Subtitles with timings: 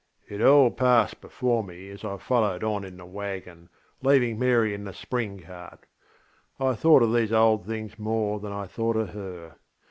[0.27, 3.69] It all passed before me as I followed on in the waggon,
[4.01, 5.85] behind Mary in the spring cart.
[6.59, 9.57] I thought of these old things more than I thought of her.